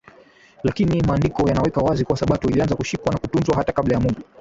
[0.63, 4.21] Lakini Maandiko yanaweka wazi kuwa Sabato ilianza kushikwa na kutunzwa hata kabla ya Mungu